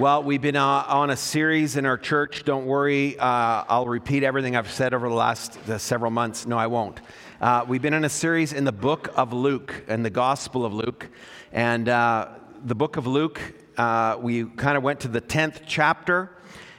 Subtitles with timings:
[0.00, 2.44] Well, we've been uh, on a series in our church.
[2.44, 6.46] Don't worry, uh, I'll repeat everything I've said over the last uh, several months.
[6.46, 7.02] No, I won't.
[7.38, 10.72] Uh, we've been in a series in the book of Luke and the Gospel of
[10.72, 11.06] Luke.
[11.52, 12.30] And uh,
[12.64, 13.42] the book of Luke,
[13.76, 16.30] uh, we kind of went to the 10th chapter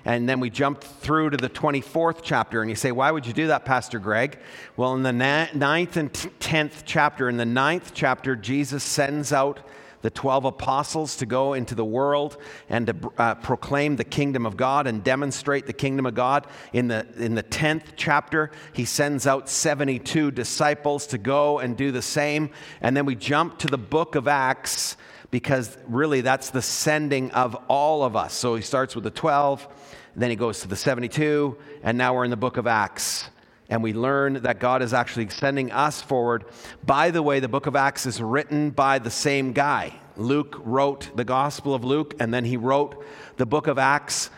[0.04, 2.62] and then we jumped through to the 24th chapter.
[2.62, 4.40] And you say, why would you do that, Pastor Greg?
[4.78, 9.60] Well, in the ninth and 10th chapter, in the ninth chapter, Jesus sends out
[10.02, 12.38] the 12 apostles to go into the world
[12.70, 16.48] and to uh, proclaim the kingdom of God and demonstrate the kingdom of God.
[16.74, 21.92] In the, in the 10th chapter, he sends out 72 disciples to go and do
[21.92, 22.50] the same.
[22.82, 24.98] And then we jump to the book of Acts
[25.30, 28.34] because really that's the sending of all of us.
[28.34, 29.68] So he starts with the 12,
[30.16, 33.30] then he goes to the 72, and now we're in the book of Acts
[33.72, 36.44] and we learn that God is actually sending us forward.
[36.86, 39.94] By the way, the book of Acts is written by the same guy.
[40.18, 43.04] Luke wrote the Gospel of Luke, and then he wrote
[43.38, 44.30] the book of Acts.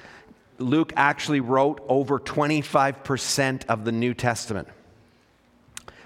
[0.59, 4.67] Luke actually wrote over 25% of the New Testament.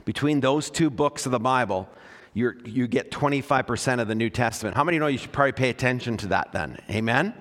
[0.06, 1.90] Between those two books of the Bible,
[2.38, 4.76] you you get 25% of the New Testament.
[4.76, 6.78] How many know you should probably pay attention to that then?
[6.88, 7.34] Amen?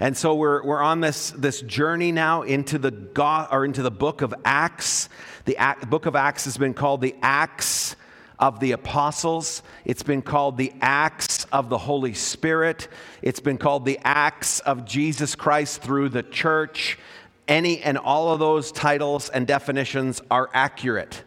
[0.00, 3.90] And so we're, we're on this, this journey now into the, God, or into the
[3.90, 5.10] book of Acts.
[5.44, 7.96] The book of Acts has been called the Acts
[8.38, 9.62] of the Apostles.
[9.84, 12.88] It's been called the Acts of the Holy Spirit.
[13.20, 16.98] It's been called the Acts of Jesus Christ through the church.
[17.46, 21.24] Any and all of those titles and definitions are accurate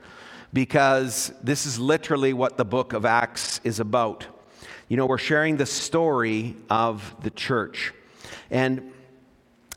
[0.54, 4.28] because this is literally what the book of Acts is about.
[4.88, 7.92] You know, we're sharing the story of the church.
[8.52, 8.94] And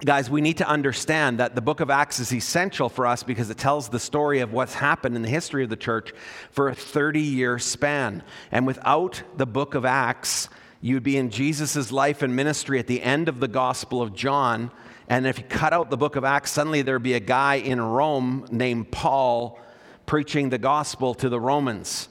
[0.05, 3.49] guys, we need to understand that the book of Acts is essential for us because
[3.49, 6.13] it tells the story of what's happened in the history of the church
[6.51, 8.23] for a 30 year span.
[8.53, 10.51] And without the book of Acts,
[10.83, 14.71] you'd be in Jesus' life and ministry at the end of the Gospel of John.
[15.09, 17.81] And if you cut out the book of Acts, suddenly there'd be a guy in
[17.81, 19.59] Rome named Paul
[20.07, 22.09] preaching the gospel to the Romans.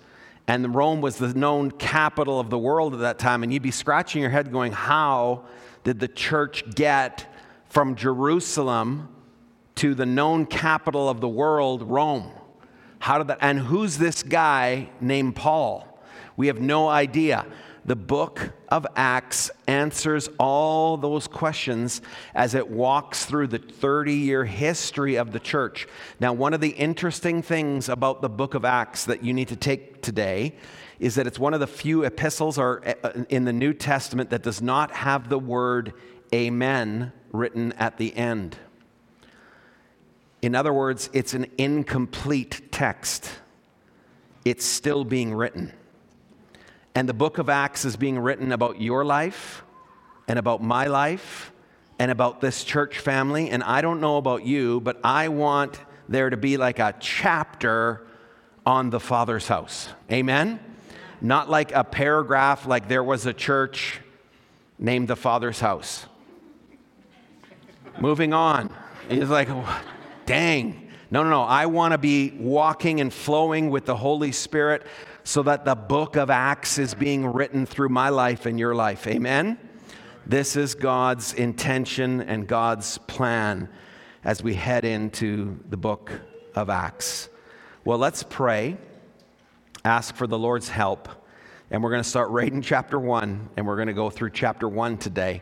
[0.48, 3.42] And Rome was the known capital of the world at that time.
[3.42, 5.46] And you'd be scratching your head going, How
[5.84, 7.32] did the church get
[7.70, 9.10] from Jerusalem
[9.76, 12.32] to the known capital of the world, Rome?
[13.00, 13.40] How did that?
[13.42, 15.88] And who's this guy named Paul?
[16.38, 17.46] We have no idea
[17.86, 22.02] the book of Acts answers all those questions
[22.34, 25.88] as it walks through the 30 year history of the church.
[26.20, 29.56] Now, one of the interesting things about the book of Acts that you need to
[29.56, 30.56] take today
[31.00, 34.42] is that it's one of the few epistles or uh, in the New Testament that
[34.42, 35.94] does not have the word
[36.34, 38.58] amen written at the end.
[40.42, 43.30] In other words, it's an incomplete text.
[44.44, 45.72] It's still being written.
[46.96, 49.64] And the book of Acts is being written about your life
[50.30, 51.52] and about my life
[52.00, 53.50] and about this church family.
[53.50, 58.08] And I don't know about you, but I want there to be like a chapter
[58.66, 59.90] on the Father's house.
[60.10, 60.58] Amen?
[61.20, 64.00] Not like a paragraph, like there was a church
[64.80, 66.06] named the Father's house.
[68.00, 68.74] Moving on.
[69.10, 69.50] He's like,
[70.26, 70.92] dang.
[71.12, 71.42] No, no, no.
[71.44, 74.86] I want to be walking and flowing with the Holy Spirit
[75.26, 79.08] so that the book of Acts is being written through my life and your life.
[79.08, 79.58] Amen?
[80.24, 83.68] This is God's intention and God's plan
[84.24, 86.12] as we head into the book
[86.54, 87.28] of Acts.
[87.84, 88.78] Well, let's pray,
[89.84, 91.10] ask for the Lord's help,
[91.72, 94.30] and we're going to start right in chapter 1, and we're going to go through
[94.30, 95.42] chapter 1 today,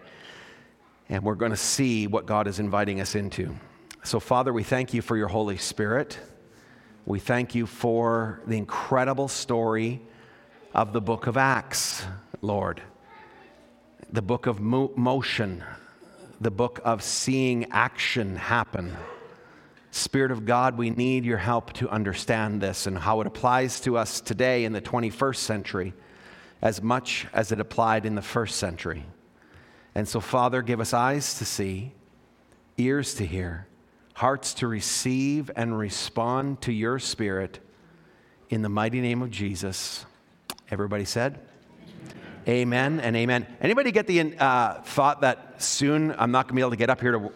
[1.09, 3.53] and we're going to see what God is inviting us into.
[4.05, 6.17] So, Father, we thank you for your Holy Spirit.
[7.05, 9.99] We thank you for the incredible story
[10.73, 12.05] of the book of Acts,
[12.41, 12.81] Lord.
[14.13, 15.65] The book of mo- motion,
[16.39, 18.95] the book of seeing action happen.
[19.91, 23.97] Spirit of God, we need your help to understand this and how it applies to
[23.97, 25.93] us today in the 21st century
[26.61, 29.03] as much as it applied in the first century.
[29.93, 31.91] And so, Father, give us eyes to see,
[32.77, 33.67] ears to hear
[34.13, 37.59] hearts to receive and respond to your spirit
[38.49, 40.05] in the mighty name of Jesus.
[40.69, 41.39] Everybody said?
[42.47, 43.47] Amen, amen and amen.
[43.61, 46.89] Anybody get the uh, thought that soon I'm not going to be able to get
[46.89, 47.31] up here to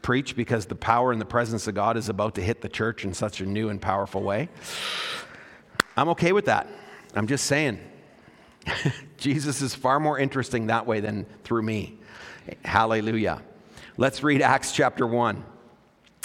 [0.00, 3.04] preach because the power and the presence of God is about to hit the church
[3.04, 4.48] in such a new and powerful way?
[5.96, 6.68] I'm okay with that.
[7.14, 7.80] I'm just saying.
[9.16, 11.98] Jesus is far more interesting that way than through me.
[12.64, 13.42] Hallelujah.
[13.96, 15.44] Let's read Acts chapter 1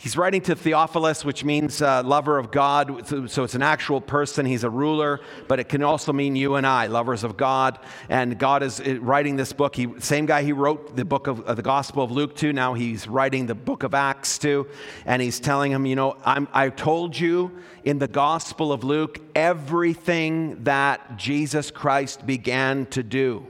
[0.00, 3.04] He's writing to Theophilus, which means uh, lover of God.
[3.28, 4.46] So it's an actual person.
[4.46, 5.18] He's a ruler,
[5.48, 7.80] but it can also mean you and I, lovers of God.
[8.08, 9.74] And God is uh, writing this book.
[9.74, 12.52] He, same guy he wrote the book of uh, the Gospel of Luke to.
[12.52, 14.68] Now he's writing the book of Acts to.
[15.04, 19.20] And he's telling him, you know, I'm, I told you in the Gospel of Luke
[19.34, 23.48] everything that Jesus Christ began to do.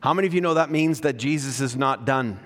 [0.00, 2.38] How many of you know that means that Jesus is not done?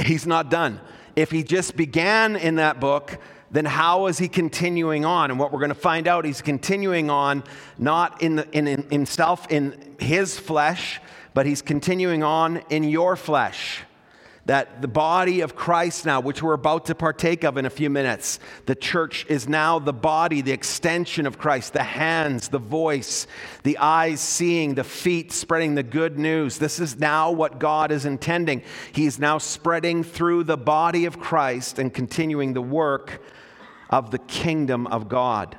[0.00, 0.80] He's not done.
[1.14, 3.18] If he just began in that book,
[3.50, 5.30] then how is he continuing on?
[5.30, 7.44] And what we're going to find out, he's continuing on
[7.78, 11.00] not in, the, in, in himself, in his flesh,
[11.32, 13.85] but he's continuing on in your flesh
[14.46, 17.90] that the body of Christ now, which we're about to partake of in a few
[17.90, 23.26] minutes, the church is now the body, the extension of Christ, the hands, the voice,
[23.64, 26.58] the eyes seeing, the feet spreading the good news.
[26.58, 28.62] This is now what God is intending.
[28.92, 33.20] He's now spreading through the body of Christ and continuing the work
[33.90, 35.58] of the kingdom of God.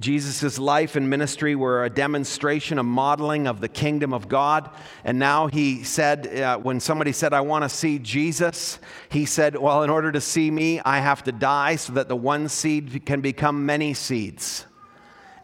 [0.00, 4.70] Jesus' life and ministry were a demonstration, a modeling of the kingdom of God.
[5.04, 8.78] And now he said, uh, when somebody said, I want to see Jesus,
[9.10, 12.16] he said, Well, in order to see me, I have to die so that the
[12.16, 14.64] one seed can become many seeds.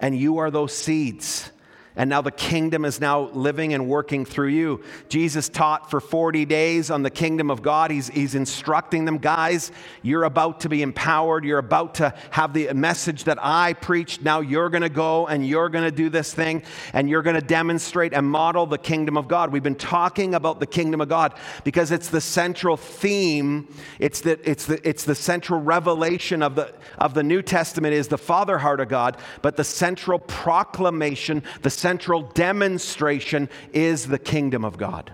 [0.00, 1.50] And you are those seeds
[1.96, 4.84] and now the kingdom is now living and working through you.
[5.08, 7.90] Jesus taught for 40 days on the kingdom of God.
[7.90, 9.72] He's, he's instructing them, guys,
[10.02, 11.44] you're about to be empowered.
[11.44, 14.22] You're about to have the message that I preached.
[14.22, 16.62] Now you're going to go and you're going to do this thing
[16.92, 19.50] and you're going to demonstrate and model the kingdom of God.
[19.50, 21.34] We've been talking about the kingdom of God
[21.64, 26.74] because it's the central theme, it's the, it's the, it's the central revelation of the,
[26.98, 31.70] of the New Testament is the Father heart of God, but the central proclamation, the
[31.86, 35.12] central demonstration is the kingdom of God.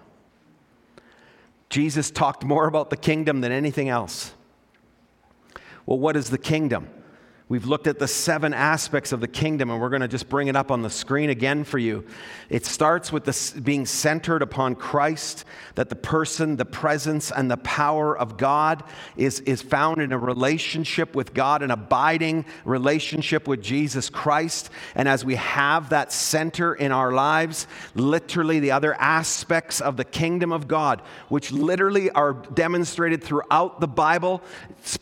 [1.69, 4.33] Jesus talked more about the kingdom than anything else.
[5.85, 6.89] Well, what is the kingdom?
[7.49, 10.49] We've looked at the seven aspects of the kingdom, and we're going to just bring
[10.49, 12.07] it up on the screen again for you.
[12.49, 15.45] It starts with this being centered upon Christ,
[15.75, 18.85] that the person, the presence, and the power of God
[19.17, 24.71] is, is found in a relationship with God, an abiding relationship with Jesus Christ.
[24.95, 30.05] And as we have that center in our lives, literally the other aspects of the
[30.05, 34.43] kingdom of God, which literally are demonstrated throughout the Bible,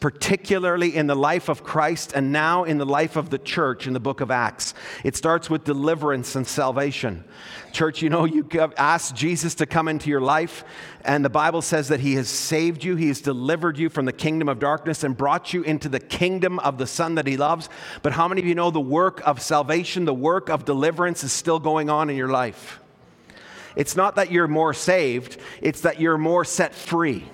[0.01, 3.93] particularly in the life of Christ and now in the life of the church in
[3.93, 4.75] the book of Acts.
[5.05, 7.25] It starts with deliverance and salvation.
[7.73, 10.65] Church, you know, you ask Jesus to come into your life,
[11.05, 14.13] and the Bible says that He has saved you, He has delivered you from the
[14.13, 17.69] kingdom of darkness and brought you into the kingdom of the Son that He loves.
[18.03, 21.33] But how many of you know the work of salvation, the work of deliverance is
[21.33, 22.81] still going on in your life?
[23.77, 27.25] It's not that you're more saved, it's that you're more set free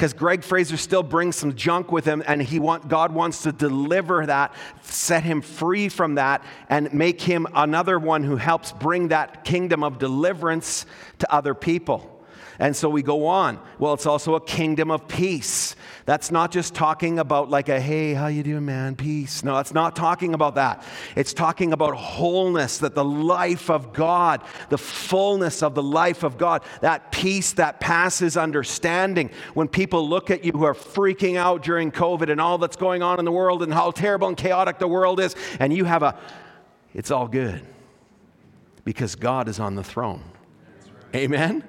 [0.00, 3.52] because Greg Fraser still brings some junk with him, and he want, God wants to
[3.52, 9.08] deliver that, set him free from that, and make him another one who helps bring
[9.08, 10.86] that kingdom of deliverance
[11.18, 12.19] to other people.
[12.60, 13.58] And so we go on.
[13.78, 15.74] Well, it's also a kingdom of peace.
[16.04, 18.96] That's not just talking about like a hey, how you doing, man?
[18.96, 19.42] Peace.
[19.42, 20.84] No, it's not talking about that.
[21.16, 26.36] It's talking about wholeness, that the life of God, the fullness of the life of
[26.36, 29.30] God, that peace that passes understanding.
[29.54, 33.02] When people look at you who are freaking out during COVID and all that's going
[33.02, 36.02] on in the world and how terrible and chaotic the world is, and you have
[36.02, 36.18] a,
[36.92, 37.66] it's all good
[38.84, 40.22] because God is on the throne.
[41.14, 41.64] Amen?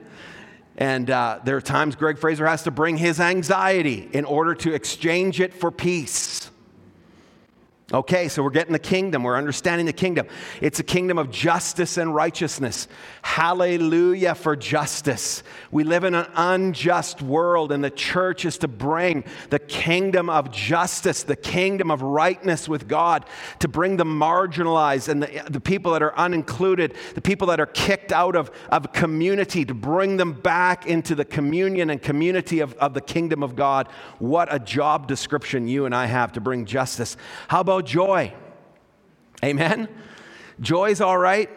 [0.82, 4.74] And uh, there are times Greg Fraser has to bring his anxiety in order to
[4.74, 6.51] exchange it for peace.
[7.94, 9.24] Okay, so we're getting the kingdom.
[9.24, 10.28] We're understanding the kingdom.
[10.62, 12.88] It's a kingdom of justice and righteousness.
[13.22, 15.44] Hallelujah for justice.
[15.72, 20.52] We live in an unjust world, and the church is to bring the kingdom of
[20.52, 23.26] justice, the kingdom of rightness with God,
[23.60, 27.66] to bring the marginalized and the, the people that are unincluded, the people that are
[27.66, 32.74] kicked out of, of community, to bring them back into the communion and community of,
[32.76, 33.90] of the kingdom of God.
[34.20, 37.18] What a job description you and I have to bring justice.
[37.50, 38.34] How about joy.
[39.44, 39.88] Amen?
[40.60, 41.50] Joy's all right.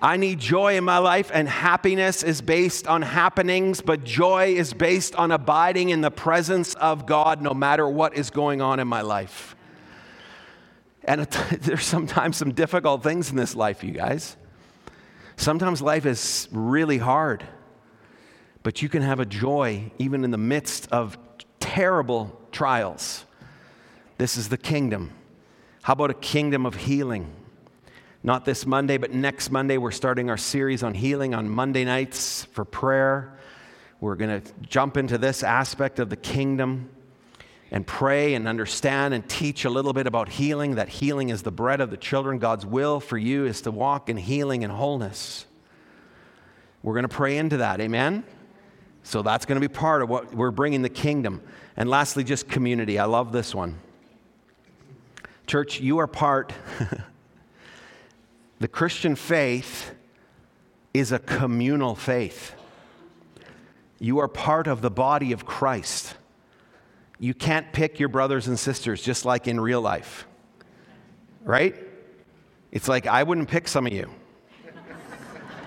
[0.00, 4.72] I need joy in my life, and happiness is based on happenings, but joy is
[4.72, 8.86] based on abiding in the presence of God no matter what is going on in
[8.86, 9.56] my life.
[11.02, 11.22] And
[11.62, 14.36] there's sometimes some difficult things in this life, you guys.
[15.36, 17.44] Sometimes life is really hard,
[18.62, 21.18] but you can have a joy even in the midst of
[21.58, 23.24] terrible trials.
[24.18, 25.12] This is the kingdom.
[25.88, 27.32] How about a kingdom of healing?
[28.22, 32.44] Not this Monday, but next Monday, we're starting our series on healing on Monday nights
[32.52, 33.38] for prayer.
[33.98, 36.90] We're going to jump into this aspect of the kingdom
[37.70, 41.50] and pray and understand and teach a little bit about healing that healing is the
[41.50, 42.38] bread of the children.
[42.38, 45.46] God's will for you is to walk in healing and wholeness.
[46.82, 47.80] We're going to pray into that.
[47.80, 48.24] Amen?
[49.04, 51.40] So that's going to be part of what we're bringing the kingdom.
[51.78, 52.98] And lastly, just community.
[52.98, 53.78] I love this one.
[55.48, 56.52] Church, you are part.
[58.60, 59.92] the Christian faith
[60.92, 62.54] is a communal faith.
[63.98, 66.14] You are part of the body of Christ.
[67.18, 70.26] You can't pick your brothers and sisters just like in real life,
[71.44, 71.74] right?
[72.70, 74.10] It's like I wouldn't pick some of you.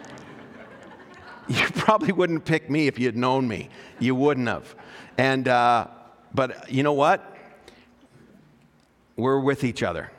[1.47, 3.69] you probably wouldn't pick me if you had known me.
[3.97, 4.75] You wouldn't have.
[5.17, 5.87] And, uh,
[6.35, 7.30] but you know what?
[9.21, 10.11] We're with each other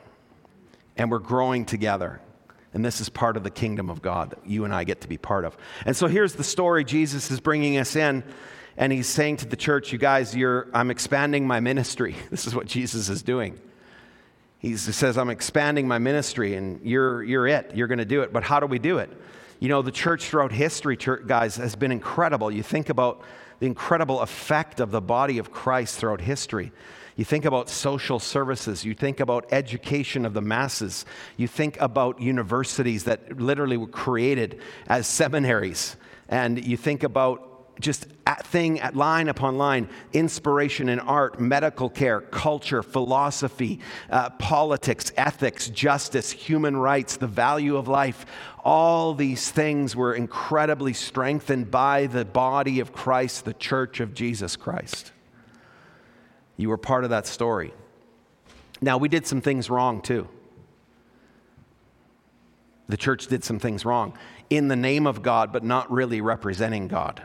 [0.95, 2.21] and we're growing together.
[2.73, 5.09] And this is part of the kingdom of God that you and I get to
[5.09, 5.57] be part of.
[5.85, 8.23] And so here's the story Jesus is bringing us in
[8.77, 10.33] and he's saying to the church, You guys,
[10.73, 12.15] I'm expanding my ministry.
[12.31, 13.59] This is what Jesus is doing.
[14.57, 17.75] He says, I'm expanding my ministry, and you're, you're it.
[17.75, 18.31] You're going to do it.
[18.31, 19.11] But how do we do it?
[19.59, 22.49] You know, the church throughout history, guys, has been incredible.
[22.49, 23.23] You think about
[23.59, 26.71] the incredible effect of the body of Christ throughout history.
[27.15, 28.83] You think about social services.
[28.83, 31.05] You think about education of the masses.
[31.37, 35.95] You think about universities that literally were created as seminaries.
[36.27, 41.89] And you think about just at thing at line upon line inspiration in art, medical
[41.89, 43.79] care, culture, philosophy,
[44.09, 48.25] uh, politics, ethics, justice, human rights, the value of life.
[48.63, 54.55] All these things were incredibly strengthened by the body of Christ, the church of Jesus
[54.55, 55.11] Christ.
[56.57, 57.73] You were part of that story.
[58.81, 60.27] Now, we did some things wrong too.
[62.89, 64.17] The church did some things wrong
[64.49, 67.23] in the name of God, but not really representing God.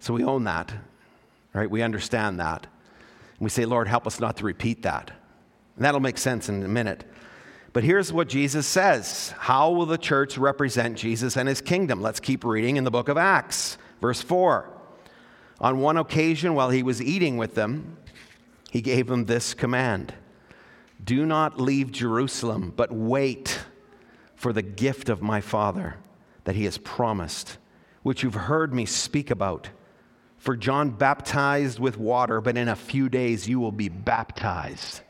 [0.00, 0.72] So we own that,
[1.54, 1.70] right?
[1.70, 2.66] We understand that.
[3.40, 5.10] We say, Lord, help us not to repeat that.
[5.76, 7.04] And that'll make sense in a minute.
[7.72, 12.02] But here's what Jesus says How will the church represent Jesus and his kingdom?
[12.02, 14.71] Let's keep reading in the book of Acts, verse 4.
[15.62, 17.96] On one occasion, while he was eating with them,
[18.70, 20.12] he gave them this command
[21.02, 23.60] Do not leave Jerusalem, but wait
[24.34, 25.96] for the gift of my Father
[26.44, 27.58] that he has promised,
[28.02, 29.70] which you've heard me speak about.
[30.36, 35.02] For John baptized with water, but in a few days you will be baptized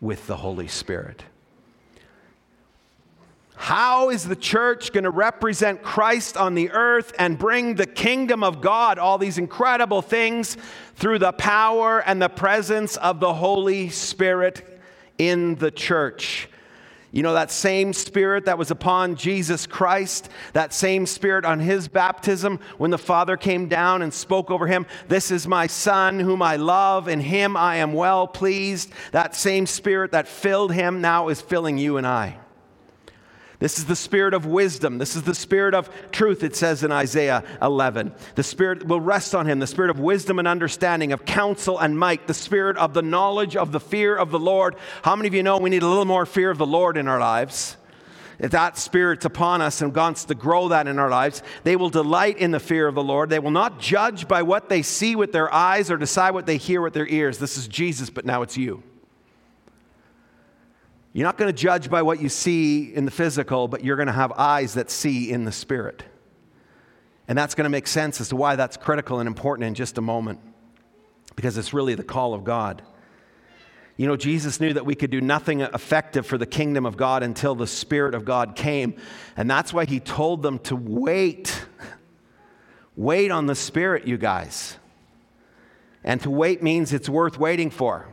[0.00, 1.22] with the Holy Spirit.
[3.56, 8.44] How is the church going to represent Christ on the earth and bring the kingdom
[8.44, 10.58] of God, all these incredible things,
[10.94, 14.80] through the power and the presence of the Holy Spirit
[15.18, 16.48] in the church?
[17.12, 21.88] You know, that same spirit that was upon Jesus Christ, that same spirit on his
[21.88, 26.42] baptism when the Father came down and spoke over him, This is my Son whom
[26.42, 28.92] I love, in him I am well pleased.
[29.12, 32.36] That same spirit that filled him now is filling you and I.
[33.58, 34.98] This is the spirit of wisdom.
[34.98, 38.12] This is the spirit of truth, it says in Isaiah 11.
[38.34, 41.98] The spirit will rest on him, the spirit of wisdom and understanding, of counsel and
[41.98, 44.76] might, the spirit of the knowledge of the fear of the Lord.
[45.02, 47.08] How many of you know we need a little more fear of the Lord in
[47.08, 47.78] our lives?
[48.38, 51.88] If that spirit's upon us and wants to grow that in our lives, they will
[51.88, 53.30] delight in the fear of the Lord.
[53.30, 56.58] They will not judge by what they see with their eyes or decide what they
[56.58, 57.38] hear with their ears.
[57.38, 58.82] This is Jesus, but now it's you.
[61.16, 64.06] You're not going to judge by what you see in the physical, but you're going
[64.06, 66.02] to have eyes that see in the spirit.
[67.26, 69.96] And that's going to make sense as to why that's critical and important in just
[69.96, 70.40] a moment,
[71.34, 72.82] because it's really the call of God.
[73.96, 77.22] You know, Jesus knew that we could do nothing effective for the kingdom of God
[77.22, 78.96] until the Spirit of God came.
[79.38, 81.64] And that's why he told them to wait.
[82.94, 84.76] Wait on the Spirit, you guys.
[86.04, 88.12] And to wait means it's worth waiting for.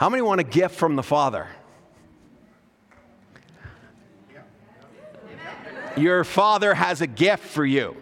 [0.00, 1.46] How many want a gift from the Father?
[5.94, 7.94] Your Father has a gift for you.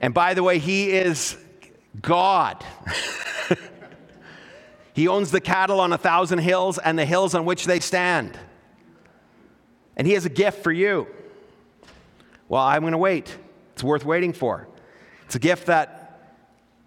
[0.00, 1.36] And by the way, He is
[2.00, 2.64] God.
[4.94, 8.38] he owns the cattle on a thousand hills and the hills on which they stand.
[9.96, 11.08] And He has a gift for you.
[12.48, 13.36] Well, I'm going to wait.
[13.72, 14.68] It's worth waiting for.
[15.24, 16.30] It's a gift that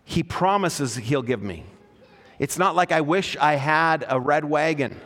[0.06, 1.66] He promises He'll give me.
[2.40, 5.00] It's not like I wish I had a red wagon.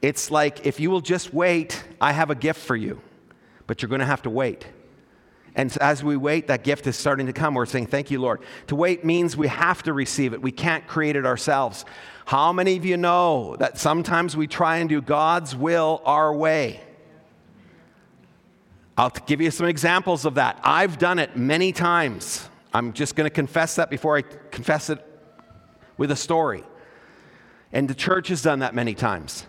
[0.00, 3.00] It's like, if you will just wait, I have a gift for you.
[3.66, 4.66] but you're going to have to wait.
[5.54, 7.54] And as we wait, that gift is starting to come.
[7.54, 8.42] We're saying, Thank you, Lord.
[8.68, 10.42] To wait means we have to receive it.
[10.42, 11.84] We can't create it ourselves.
[12.24, 16.80] How many of you know that sometimes we try and do God's will our way?
[18.96, 20.58] I'll give you some examples of that.
[20.62, 22.48] I've done it many times.
[22.74, 25.04] I'm just going to confess that before I confess it
[25.96, 26.64] with a story.
[27.72, 29.46] And the church has done that many times.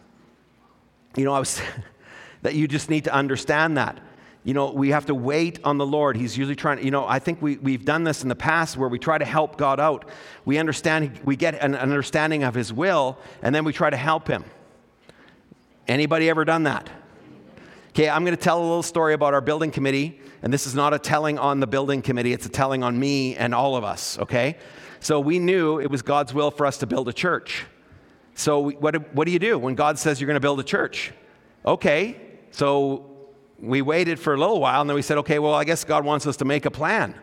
[1.15, 1.61] You know, I was
[2.41, 3.99] that you just need to understand that.
[4.45, 6.17] You know, we have to wait on the Lord.
[6.17, 8.89] He's usually trying, you know, I think we, we've done this in the past where
[8.89, 10.09] we try to help God out.
[10.43, 14.27] We understand, we get an understanding of His will, and then we try to help
[14.27, 14.43] Him.
[15.87, 16.89] Anybody ever done that?
[17.89, 20.75] Okay, I'm going to tell a little story about our building committee, and this is
[20.75, 23.85] not a telling on the building committee, it's a telling on me and all of
[23.85, 24.57] us, okay?
[25.03, 27.65] So we knew it was God's will for us to build a church.
[28.35, 31.11] So what, what do you do when God says you're going to build a church?
[31.65, 32.15] Okay,
[32.51, 33.09] so
[33.59, 36.05] we waited for a little while and then we said, okay, well, I guess God
[36.05, 37.15] wants us to make a plan.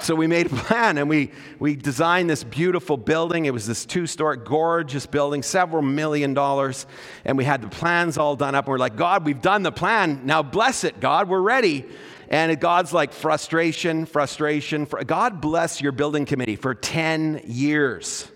[0.00, 3.46] So we made a plan and we, we designed this beautiful building.
[3.46, 6.86] It was this two story, gorgeous building, several million dollars.
[7.24, 8.66] And we had the plans all done up.
[8.66, 10.20] And we're like, God, we've done the plan.
[10.24, 11.84] Now bless it, God, we're ready.
[12.28, 14.86] And God's like, frustration, frustration.
[14.86, 18.28] Fr- God bless your building committee for 10 years.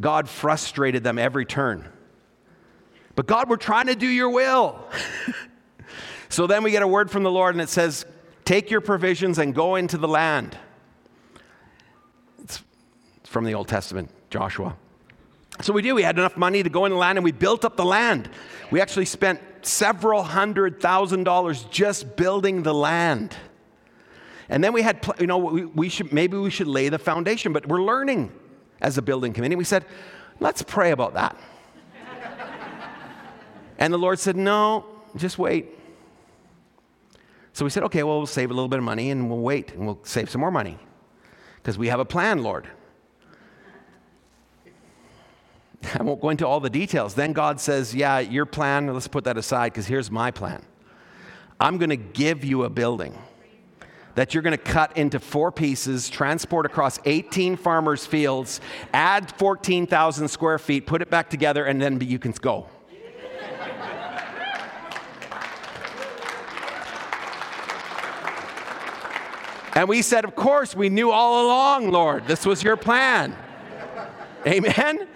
[0.00, 1.88] God frustrated them every turn.
[3.14, 4.78] But God, we're trying to do your will.
[6.28, 8.04] so then we get a word from the Lord and it says,
[8.44, 10.58] Take your provisions and go into the land.
[12.42, 12.62] It's
[13.22, 14.76] from the Old Testament, Joshua.
[15.62, 15.94] So we do.
[15.94, 18.28] We had enough money to go in the land and we built up the land.
[18.70, 23.36] We actually spent several hundred thousand dollars just building the land.
[24.48, 27.66] And then we had, you know, we, should, maybe we should lay the foundation, but
[27.66, 28.32] we're learning
[28.80, 29.56] as a building committee.
[29.56, 29.86] We said,
[30.38, 31.36] let's pray about that.
[33.78, 34.84] and the Lord said, no,
[35.16, 35.70] just wait.
[37.54, 39.72] So we said, okay, well, we'll save a little bit of money and we'll wait
[39.72, 40.78] and we'll save some more money
[41.56, 42.68] because we have a plan, Lord.
[45.98, 47.14] I won't go into all the details.
[47.14, 50.64] Then God says, yeah, your plan, let's put that aside because here's my plan.
[51.60, 53.16] I'm going to give you a building
[54.14, 58.60] that you're going to cut into four pieces, transport across 18 farmers' fields,
[58.92, 62.68] add 14,000 square feet, put it back together, and then you can go.
[69.74, 73.36] and we said, Of course, we knew all along, Lord, this was your plan.
[74.46, 75.08] Amen?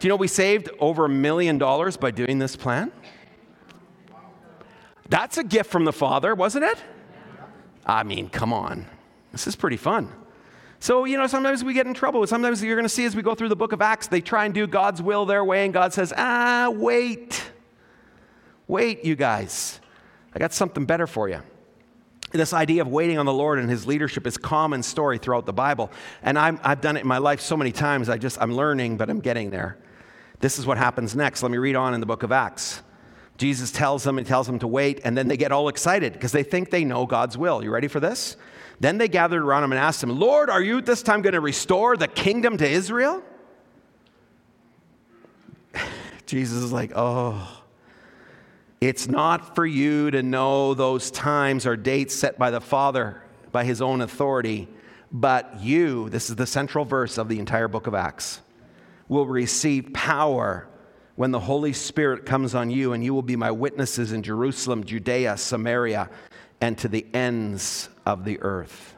[0.00, 2.90] Do you know we saved over a million dollars by doing this plan?
[5.10, 6.78] That's a gift from the Father, wasn't it?
[7.84, 8.86] I mean, come on.
[9.30, 10.10] This is pretty fun.
[10.78, 12.26] So, you know, sometimes we get in trouble.
[12.26, 14.46] Sometimes you're going to see as we go through the book of Acts, they try
[14.46, 17.50] and do God's will their way, and God says, ah, wait.
[18.66, 19.80] Wait, you guys.
[20.34, 21.42] I got something better for you.
[22.32, 25.52] This idea of waiting on the Lord and His leadership is common story throughout the
[25.52, 25.90] Bible.
[26.22, 28.96] And i have done it in my life so many times, I just, I'm learning,
[28.96, 29.76] but I'm getting there.
[30.40, 31.42] This is what happens next.
[31.42, 32.82] Let me read on in the book of Acts.
[33.36, 36.32] Jesus tells them and tells them to wait, and then they get all excited because
[36.32, 37.62] they think they know God's will.
[37.62, 38.36] You ready for this?
[38.80, 41.40] Then they gathered around him and asked him, Lord, are you this time going to
[41.40, 43.22] restore the kingdom to Israel?
[46.26, 47.62] Jesus is like, oh,
[48.80, 53.22] it's not for you to know those times or dates set by the Father
[53.52, 54.68] by his own authority,
[55.12, 58.40] but you, this is the central verse of the entire book of Acts,
[59.10, 60.68] will receive power
[61.16, 64.84] when the Holy Spirit comes on you, and you will be my witnesses in Jerusalem,
[64.84, 66.08] Judea, Samaria,
[66.62, 68.94] and to the ends of the earth.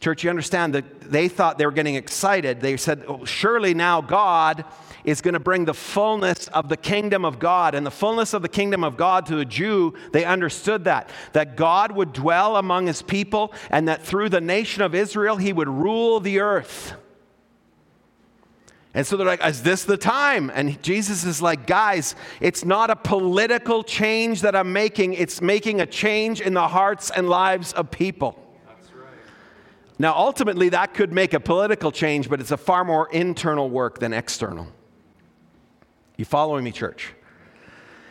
[0.00, 2.60] Church, you understand that they thought they were getting excited.
[2.60, 4.64] They said, oh, Surely now God
[5.04, 7.74] is going to bring the fullness of the kingdom of God.
[7.74, 11.10] And the fullness of the kingdom of God to a Jew, they understood that.
[11.32, 15.52] That God would dwell among his people, and that through the nation of Israel, he
[15.52, 16.94] would rule the earth.
[18.94, 20.50] And so they're like, is this the time?
[20.54, 25.80] And Jesus is like, guys, it's not a political change that I'm making, it's making
[25.80, 28.38] a change in the hearts and lives of people.
[28.94, 29.08] Right.
[29.98, 33.98] Now, ultimately, that could make a political change, but it's a far more internal work
[33.98, 34.66] than external.
[36.18, 37.14] You following me, church?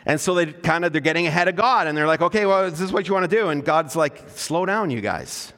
[0.08, 2.64] And so they kind of they're getting ahead of God, and they're like, okay, well,
[2.64, 3.50] is this what you want to do?
[3.50, 5.54] And God's like, slow down, you guys.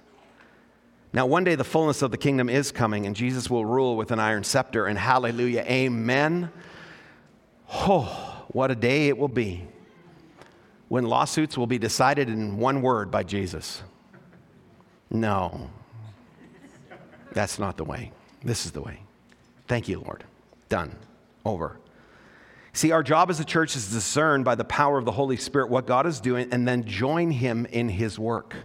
[1.13, 4.11] Now, one day the fullness of the kingdom is coming, and Jesus will rule with
[4.11, 6.51] an iron scepter, and hallelujah, amen.
[7.71, 9.67] Oh, what a day it will be
[10.87, 13.83] when lawsuits will be decided in one word by Jesus.
[15.11, 15.69] No,
[17.31, 18.11] that's not the way.
[18.43, 18.99] This is the way.
[19.67, 20.23] Thank you, Lord.
[20.69, 20.95] Done.
[21.45, 21.77] Over.
[22.73, 25.37] See, our job as a church is to discern by the power of the Holy
[25.37, 28.55] Spirit what God is doing and then join Him in His work.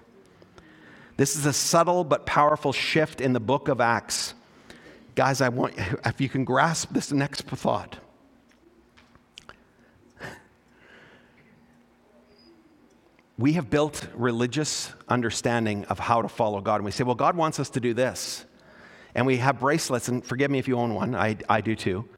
[1.19, 4.35] This is a subtle but powerful shift in the book of Acts.
[5.17, 5.75] Guys, I want,
[6.07, 7.99] if you can grasp this next thought.
[13.37, 16.77] We have built religious understanding of how to follow God.
[16.77, 18.45] And we say, well, God wants us to do this.
[19.17, 22.09] And we have bracelets, and forgive me if you own one, I, I do too,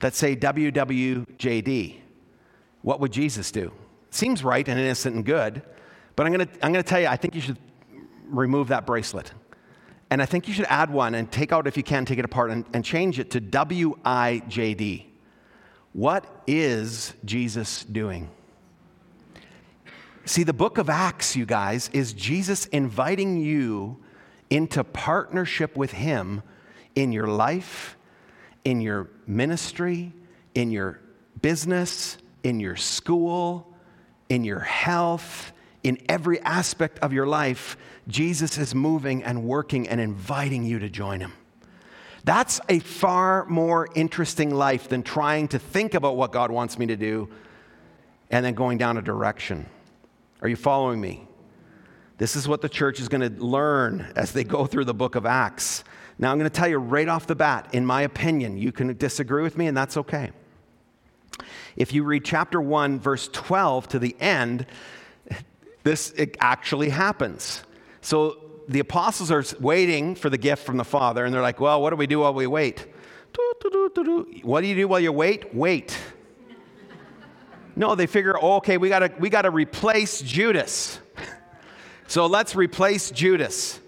[0.00, 1.96] that say WWJD.
[2.82, 3.72] What would Jesus do?
[4.10, 5.62] Seems right and innocent and good,
[6.14, 7.56] but I'm going to I'm going to tell you, I think you should
[8.30, 9.32] remove that bracelet.
[10.10, 12.24] And I think you should add one and take out, if you can, take it
[12.24, 15.06] apart and, and change it to WIJD.
[15.92, 18.28] What is Jesus doing?
[20.24, 23.98] See, the book of Acts, you guys, is Jesus inviting you
[24.48, 26.42] into partnership with Him
[26.94, 27.96] in your life,
[28.64, 30.12] in your ministry,
[30.54, 31.00] in your
[31.40, 33.72] business, in your school,
[34.28, 37.76] in your health, in every aspect of your life.
[38.08, 41.32] Jesus is moving and working and inviting you to join Him.
[42.24, 46.86] That's a far more interesting life than trying to think about what God wants me
[46.86, 47.28] to do
[48.30, 49.66] and then going down a direction.
[50.42, 51.26] Are you following me?
[52.18, 55.14] This is what the church is going to learn as they go through the book
[55.14, 55.84] of Acts.
[56.18, 58.94] Now, I'm going to tell you right off the bat, in my opinion, you can
[58.98, 60.30] disagree with me, and that's okay.
[61.76, 64.66] If you read chapter 1, verse 12 to the end,
[65.82, 67.62] this actually happens.
[68.00, 71.80] So the apostles are waiting for the gift from the Father, and they're like, Well,
[71.82, 72.86] what do we do while we wait?
[74.42, 75.54] What do you do while you wait?
[75.54, 75.96] Wait.
[77.76, 80.98] No, they figure, oh, okay, we gotta, we gotta replace Judas.
[82.06, 83.78] So let's replace Judas.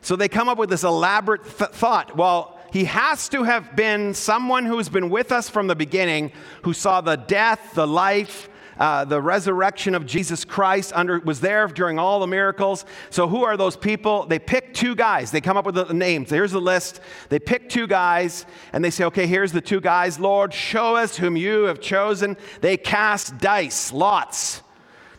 [0.00, 2.16] So they come up with this elaborate th- thought.
[2.16, 6.32] Well, he has to have been someone who's been with us from the beginning,
[6.62, 11.66] who saw the death, the life, uh, the resurrection of Jesus Christ under, was there
[11.66, 12.84] during all the miracles.
[13.10, 14.26] So, who are those people?
[14.26, 15.30] They pick two guys.
[15.30, 16.30] They come up with the names.
[16.30, 17.00] Here's the list.
[17.28, 20.20] They pick two guys and they say, okay, here's the two guys.
[20.20, 22.36] Lord, show us whom you have chosen.
[22.60, 24.62] They cast dice, lots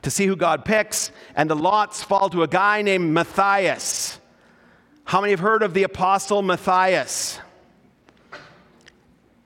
[0.02, 4.19] to see who God picks, and the lots fall to a guy named Matthias.
[5.04, 7.39] How many have heard of the apostle Matthias?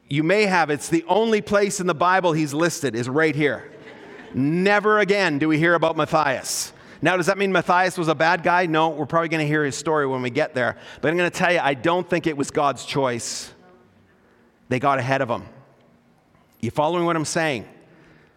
[0.07, 0.69] You may have.
[0.69, 3.72] It's the only place in the Bible he's listed, is right here.
[4.33, 6.73] Never again do we hear about Matthias.
[7.01, 8.65] Now, does that mean Matthias was a bad guy?
[8.65, 10.77] No, we're probably going to hear his story when we get there.
[11.01, 13.51] But I'm going to tell you, I don't think it was God's choice.
[14.69, 15.43] They got ahead of him.
[16.61, 17.67] You following what I'm saying?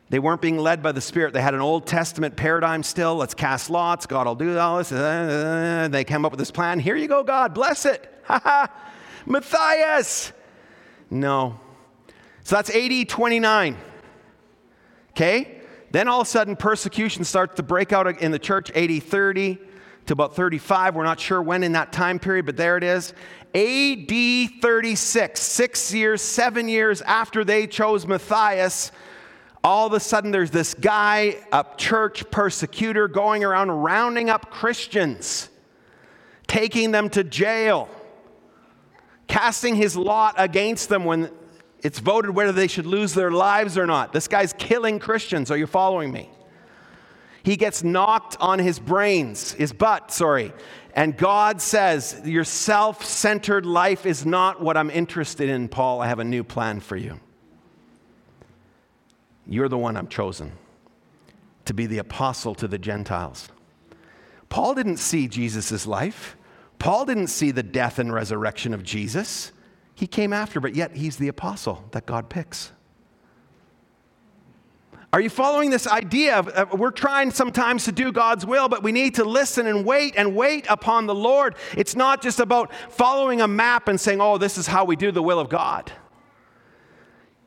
[0.08, 1.32] They weren't being led by the Spirit.
[1.32, 3.14] They had an Old Testament paradigm still.
[3.16, 4.06] Let's cast lots.
[4.06, 4.88] God will do all this.
[4.88, 6.80] They came up with this plan.
[6.80, 7.54] Here you go, God.
[7.54, 8.12] Bless it.
[8.26, 8.68] Ha ha.
[9.24, 10.32] Matthias.
[11.08, 11.60] No.
[12.42, 13.76] So that's AD 29.
[15.10, 15.55] Okay?
[15.96, 19.56] Then all of a sudden, persecution starts to break out in the church, AD 30
[20.04, 20.94] to about 35.
[20.94, 23.14] We're not sure when in that time period, but there it is.
[23.54, 28.92] AD 36, six years, seven years after they chose Matthias,
[29.64, 35.48] all of a sudden there's this guy, a church persecutor, going around rounding up Christians,
[36.46, 37.88] taking them to jail,
[39.28, 41.30] casting his lot against them when
[41.82, 44.12] it's voted whether they should lose their lives or not.
[44.12, 45.50] This guy's killing Christians.
[45.50, 46.30] Are you following me?
[47.42, 50.52] He gets knocked on his brains, his butt, sorry.
[50.94, 56.00] And God says, Your self centered life is not what I'm interested in, Paul.
[56.00, 57.20] I have a new plan for you.
[59.46, 60.52] You're the one I'm chosen
[61.66, 63.48] to be the apostle to the Gentiles.
[64.48, 66.36] Paul didn't see Jesus' life.
[66.78, 69.52] Paul didn't see the death and resurrection of Jesus.
[69.96, 72.70] He came after, but yet he's the apostle that God picks.
[75.10, 78.82] Are you following this idea of uh, we're trying sometimes to do God's will, but
[78.82, 81.56] we need to listen and wait and wait upon the Lord?
[81.74, 85.10] It's not just about following a map and saying, oh, this is how we do
[85.10, 85.90] the will of God.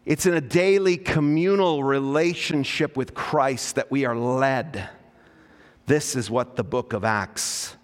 [0.03, 4.89] It's in a daily communal relationship with Christ that we are led.
[5.85, 7.77] This is what the book of Acts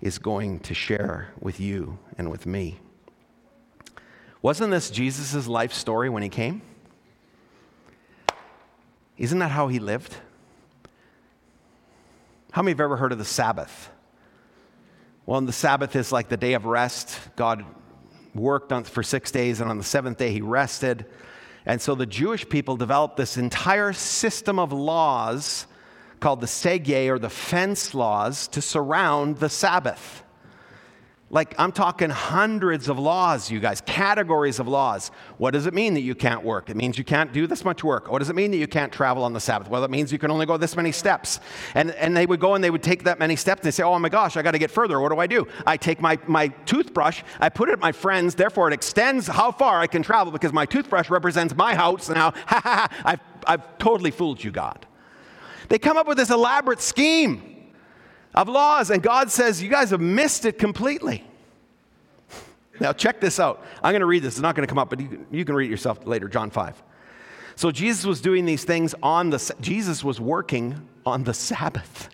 [0.00, 2.78] is going to share with you and with me.
[4.40, 6.62] Wasn't this Jesus' life story when he came?
[9.16, 10.16] Isn't that how he lived?
[12.52, 13.90] How many have ever heard of the Sabbath?
[15.26, 17.18] Well, the Sabbath is like the day of rest.
[17.36, 17.64] God
[18.34, 21.04] worked on, for six days, and on the seventh day, he rested.
[21.66, 25.66] And so the Jewish people developed this entire system of laws
[26.20, 30.22] called the seyag or the fence laws to surround the Sabbath.
[31.30, 35.10] Like, I'm talking hundreds of laws, you guys, categories of laws.
[35.36, 36.70] What does it mean that you can't work?
[36.70, 38.10] It means you can't do this much work.
[38.10, 39.68] What does it mean that you can't travel on the Sabbath?
[39.68, 41.40] Well, it means you can only go this many steps.
[41.74, 43.82] And, and they would go and they would take that many steps and they say,
[43.82, 44.98] oh my gosh, I got to get further.
[45.00, 45.46] What do I do?
[45.66, 49.52] I take my, my toothbrush, I put it at my friend's, therefore it extends how
[49.52, 52.08] far I can travel because my toothbrush represents my house.
[52.08, 54.86] Now, ha ha ha, I've, I've totally fooled you, God.
[55.68, 57.57] They come up with this elaborate scheme
[58.38, 61.24] of laws, and God says, You guys have missed it completely.
[62.80, 63.64] Now, check this out.
[63.82, 64.34] I'm going to read this.
[64.34, 66.80] It's not going to come up, but you can, read it yourself later, John 5.
[67.56, 72.08] So, Jesus was doing these things on the, Jesus was working on the Sabbath.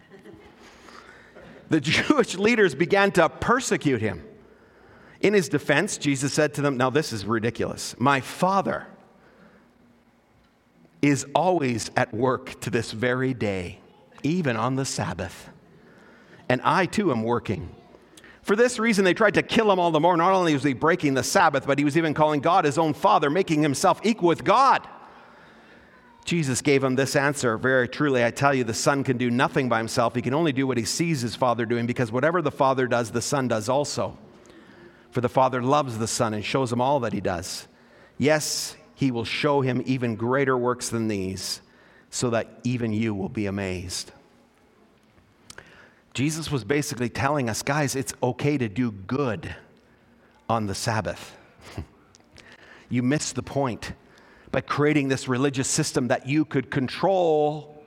[1.68, 4.24] The Jewish leaders began to persecute him.
[5.20, 7.94] In his defense, Jesus said to them, Now, this is ridiculous.
[7.98, 8.86] My Father
[11.02, 13.78] is always at work to this very day,
[14.22, 15.50] even on the Sabbath
[16.48, 17.74] and I too am working.
[18.42, 20.16] For this reason, they tried to kill him all the more.
[20.16, 22.92] Not only was he breaking the Sabbath, but he was even calling God his own
[22.92, 24.86] father, making himself equal with God.
[26.26, 29.68] Jesus gave him this answer Very truly, I tell you, the Son can do nothing
[29.68, 30.14] by himself.
[30.14, 33.10] He can only do what he sees his Father doing, because whatever the Father does,
[33.10, 34.18] the Son does also.
[35.10, 37.66] For the Father loves the Son and shows him all that he does.
[38.18, 41.60] Yes, he will show him even greater works than these,
[42.10, 44.12] so that even you will be amazed.
[46.14, 49.54] Jesus was basically telling us, guys, it's okay to do good
[50.48, 51.36] on the Sabbath.
[52.88, 53.92] you missed the point
[54.52, 57.82] by creating this religious system that you could control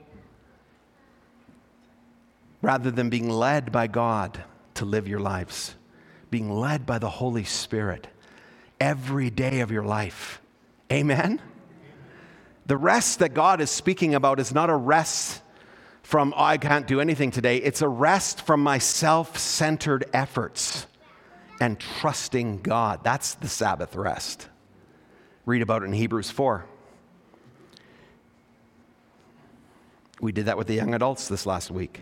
[2.60, 5.74] rather than being led by God to live your lives,
[6.30, 8.08] being led by the Holy Spirit
[8.78, 10.42] every day of your life.
[10.92, 11.40] Amen?
[12.66, 15.40] The rest that God is speaking about is not a rest
[16.08, 17.58] from, oh, I can't do anything today.
[17.58, 20.86] It's a rest from my self centered efforts
[21.60, 23.04] and trusting God.
[23.04, 24.48] That's the Sabbath rest.
[25.44, 26.64] Read about it in Hebrews 4.
[30.22, 32.00] We did that with the young adults this last week.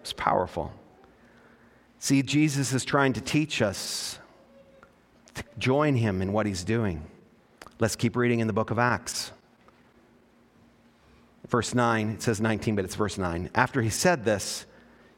[0.00, 0.72] It's powerful.
[2.00, 4.18] See, Jesus is trying to teach us
[5.34, 7.06] to join him in what he's doing.
[7.78, 9.30] Let's keep reading in the book of Acts
[11.48, 13.50] verse 9, it says 19, but it's verse 9.
[13.54, 14.66] After he said this,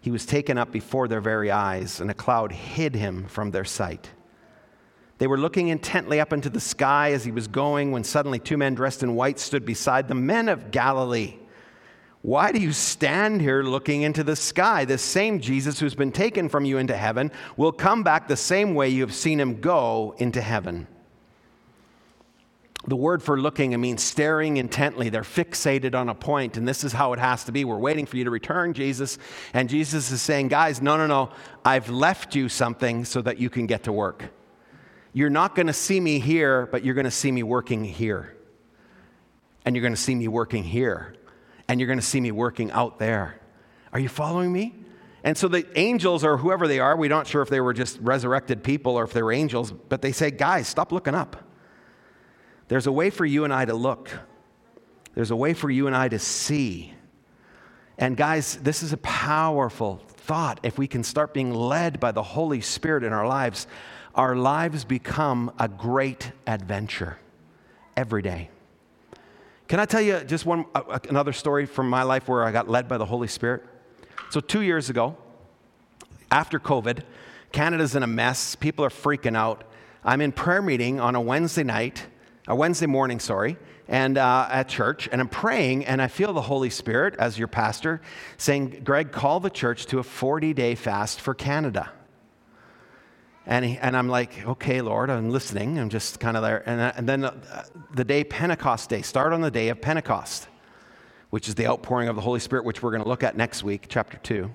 [0.01, 3.65] he was taken up before their very eyes, and a cloud hid him from their
[3.65, 4.11] sight.
[5.19, 8.57] They were looking intently up into the sky as he was going when suddenly two
[8.57, 10.25] men dressed in white stood beside them.
[10.25, 11.35] Men of Galilee,
[12.23, 14.87] why do you stand here looking into the sky?
[14.87, 18.75] This same Jesus who's been taken from you into heaven will come back the same
[18.75, 20.87] way you have seen him go into heaven.
[22.87, 25.11] The word for looking, it means staring intently.
[25.11, 27.65] They're fixated on a point, and this is how it has to be.
[27.65, 29.19] We're waiting for you to return, Jesus.
[29.53, 31.31] And Jesus is saying, Guys, no, no, no.
[31.63, 34.31] I've left you something so that you can get to work.
[35.13, 38.35] You're not going to see me here, but you're going to see me working here.
[39.67, 41.15] And you're going to see me working here.
[41.69, 43.41] And you're going to see me working out there.
[43.93, 44.75] Are you following me?
[45.23, 47.99] And so the angels, or whoever they are, we're not sure if they were just
[48.01, 51.45] resurrected people or if they were angels, but they say, Guys, stop looking up.
[52.71, 54.11] There's a way for you and I to look,
[55.15, 56.95] there's a way for you and I to see.
[57.99, 60.61] And guys, this is a powerful thought.
[60.63, 63.67] If we can start being led by the Holy Spirit in our lives,
[64.15, 67.19] our lives become a great adventure
[67.97, 68.51] every day.
[69.67, 70.65] Can I tell you just one
[71.09, 73.65] another story from my life where I got led by the Holy Spirit?
[74.31, 75.17] So 2 years ago,
[76.31, 77.03] after COVID,
[77.51, 78.55] Canada's in a mess.
[78.55, 79.65] People are freaking out.
[80.05, 82.07] I'm in prayer meeting on a Wednesday night
[82.51, 86.43] a Wednesday morning, sorry, and uh, at church, and I'm praying, and I feel the
[86.43, 88.01] Holy Spirit, as your pastor,
[88.39, 91.93] saying, Greg, call the church to a 40 day fast for Canada.
[93.47, 95.79] And, he, and I'm like, okay, Lord, I'm listening.
[95.79, 96.69] I'm just kind of there.
[96.69, 100.49] And, uh, and then uh, the day Pentecost Day, start on the day of Pentecost,
[101.31, 103.63] which is the outpouring of the Holy Spirit, which we're going to look at next
[103.63, 104.53] week, chapter 2.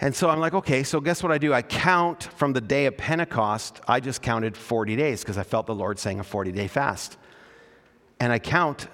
[0.00, 1.54] And so I'm like, okay, so guess what I do?
[1.54, 3.80] I count from the day of Pentecost.
[3.86, 7.16] I just counted 40 days because I felt the Lord saying a 40 day fast.
[8.18, 8.88] And I count,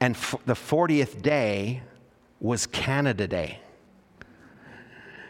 [0.00, 1.82] and f- the 40th day
[2.40, 3.58] was Canada Day.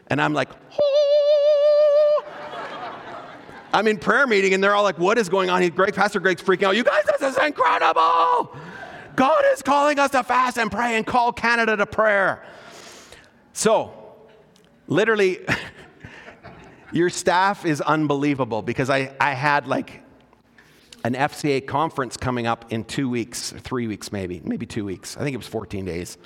[0.08, 0.48] And I'm like,
[0.80, 2.24] oh.
[3.72, 5.66] I'm in prayer meeting and they're all like, what is going on?
[5.68, 6.76] Greg, Pastor Greg's freaking out.
[6.76, 8.56] You guys, this is incredible.
[9.14, 12.44] God is calling us to fast and pray and call Canada to prayer.
[13.52, 13.97] So
[14.88, 15.38] literally,
[16.92, 20.02] your staff is unbelievable because I, I had like
[21.04, 25.16] an FCA conference coming up in two weeks, three weeks maybe, maybe two weeks.
[25.16, 26.18] I think it was 14 days.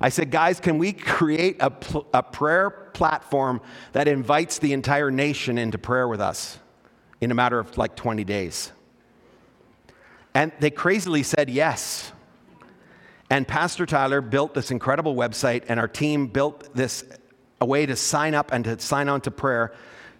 [0.00, 3.60] I said, guys, can we create a, pl- a prayer platform
[3.92, 6.58] that invites the entire nation into prayer with us
[7.20, 8.72] in a matter of like 20 days?
[10.34, 12.12] And they crazily said yes.
[13.30, 17.04] And Pastor Tyler built this incredible website, and our team built this
[17.60, 19.74] a way to sign up and to sign on to prayer.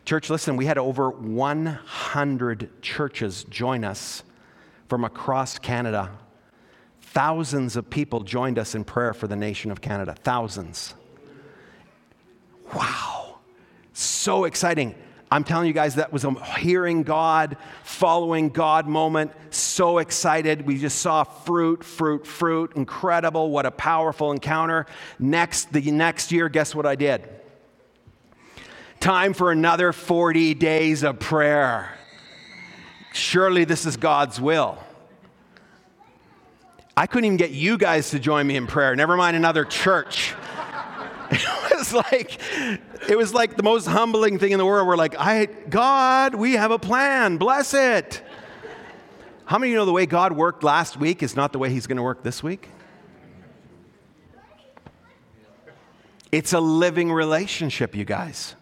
[0.05, 4.23] Church, listen, we had over 100 churches join us
[4.89, 6.11] from across Canada
[7.17, 10.15] Thousands of people joined us in prayer for the nation of Canada.
[10.23, 10.95] Thousands.
[12.75, 13.39] Wow.
[13.95, 14.95] So exciting.
[15.31, 19.33] I'm telling you guys, that was a hearing God, following God moment.
[19.51, 20.67] So excited.
[20.67, 22.73] We just saw fruit, fruit, fruit.
[22.77, 23.51] Incredible.
[23.51, 24.87] What a powerful encounter.
[25.19, 27.29] Next, the next year, guess what I did?
[29.01, 31.93] Time for another 40 days of prayer.
[33.13, 34.79] Surely this is God's will.
[36.97, 40.35] I couldn't even get you guys to join me in prayer, never mind another church.
[41.77, 42.41] Was like
[43.07, 44.89] it was like the most humbling thing in the world.
[44.89, 47.37] We're like, I God, we have a plan.
[47.37, 48.23] Bless it.
[49.45, 51.69] How many of you know the way God worked last week is not the way
[51.69, 52.69] he's going to work this week?
[56.33, 58.55] It's a living relationship, you guys.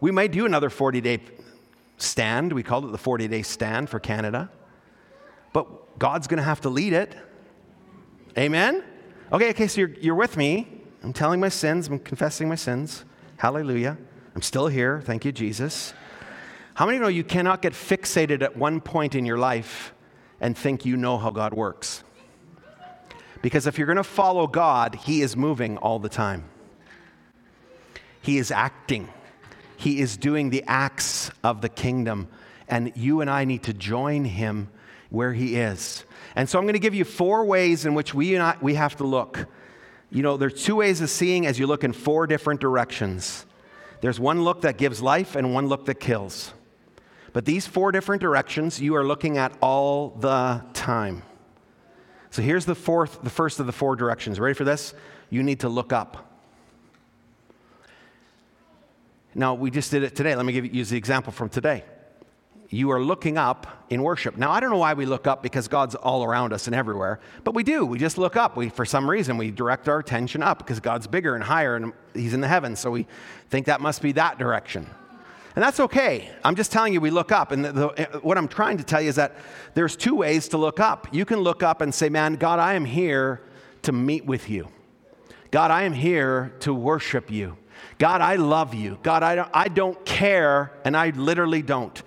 [0.00, 1.20] We might do another 40 day
[1.96, 2.52] stand.
[2.52, 4.50] We called it the 40 day stand for Canada.
[5.52, 7.16] But God's going to have to lead it.
[8.36, 8.84] Amen?
[9.32, 10.81] Okay, okay, so you're, you're with me.
[11.02, 13.04] I'm telling my sins, I'm confessing my sins.
[13.36, 13.98] Hallelujah.
[14.36, 15.00] I'm still here.
[15.04, 15.94] Thank you, Jesus.
[16.74, 19.92] How many know you cannot get fixated at one point in your life
[20.40, 22.04] and think you know how God works?
[23.42, 26.48] Because if you're going to follow God, He is moving all the time.
[28.20, 29.08] He is acting.
[29.76, 32.28] He is doing the acts of the kingdom.
[32.68, 34.68] And you and I need to join Him
[35.10, 36.04] where He is.
[36.36, 38.96] And so I'm going to give you four ways in which we, not, we have
[38.98, 39.48] to look.
[40.12, 43.46] You know, there's two ways of seeing as you look in four different directions.
[44.02, 46.52] There's one look that gives life and one look that kills.
[47.32, 51.22] But these four different directions you are looking at all the time.
[52.30, 54.38] So here's the fourth, the first of the four directions.
[54.38, 54.92] Ready for this?
[55.30, 56.28] You need to look up.
[59.34, 60.36] Now, we just did it today.
[60.36, 61.84] Let me give you, use the example from today
[62.72, 64.38] you are looking up in worship.
[64.38, 67.20] Now, I don't know why we look up because God's all around us and everywhere,
[67.44, 67.84] but we do.
[67.84, 68.56] We just look up.
[68.56, 71.92] We, for some reason, we direct our attention up because God's bigger and higher and
[72.14, 72.80] He's in the heavens.
[72.80, 73.06] So we
[73.50, 74.86] think that must be that direction.
[75.54, 76.30] And that's okay.
[76.42, 77.52] I'm just telling you, we look up.
[77.52, 79.36] And the, the, eh, what I'm trying to tell you is that
[79.74, 81.08] there's two ways to look up.
[81.12, 83.42] You can look up and say, Man, God, I am here
[83.82, 84.68] to meet with you.
[85.50, 87.58] God, I am here to worship you.
[87.98, 88.98] God, I love you.
[89.02, 92.02] God, I don't, I don't care, and I literally don't.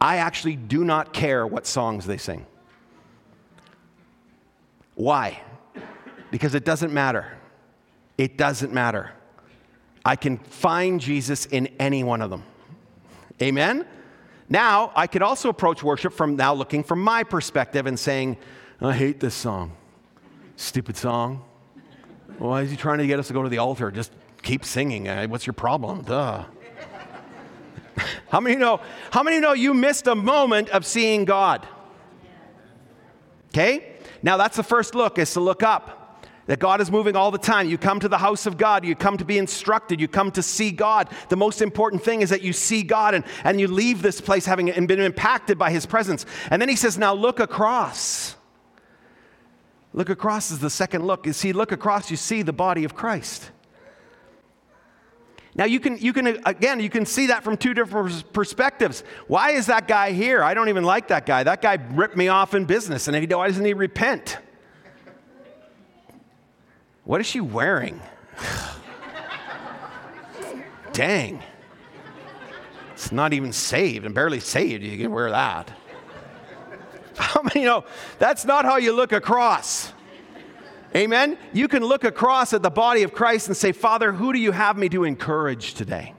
[0.00, 2.46] I actually do not care what songs they sing.
[4.94, 5.40] Why?
[6.30, 7.36] Because it doesn't matter.
[8.16, 9.12] It doesn't matter.
[10.04, 12.42] I can find Jesus in any one of them.
[13.42, 13.86] Amen?
[14.48, 18.38] Now, I could also approach worship from now looking from my perspective and saying,
[18.80, 19.76] I hate this song.
[20.56, 21.44] Stupid song.
[22.38, 23.90] Why is he trying to get us to go to the altar?
[23.90, 25.08] Just keep singing.
[25.08, 26.02] Eh, what's your problem?
[26.02, 26.44] Duh.
[28.30, 28.80] How many know?
[29.10, 31.66] How many know you missed a moment of seeing God?
[33.48, 33.96] Okay?
[34.22, 35.94] Now that's the first look is to look up.
[36.46, 37.68] That God is moving all the time.
[37.68, 40.42] You come to the house of God, you come to be instructed, you come to
[40.42, 41.10] see God.
[41.28, 44.46] The most important thing is that you see God and, and you leave this place
[44.46, 46.24] having been impacted by his presence.
[46.50, 48.34] And then he says, Now look across.
[49.92, 51.26] Look across is the second look.
[51.26, 53.50] You see, look across, you see the body of Christ.
[55.58, 59.02] Now, you can, you can, again, you can see that from two different perspectives.
[59.26, 60.44] Why is that guy here?
[60.44, 61.42] I don't even like that guy.
[61.42, 64.38] That guy ripped me off in business, and he, why doesn't he repent?
[67.02, 68.00] What is she wearing?
[70.92, 71.42] Dang.
[72.92, 74.84] It's not even saved and barely saved.
[74.84, 75.72] You can wear that.
[77.16, 77.84] How many know
[78.20, 79.92] that's not how you look across?
[80.96, 81.38] Amen?
[81.52, 84.52] You can look across at the body of Christ and say, Father, who do you
[84.52, 86.14] have me to encourage today?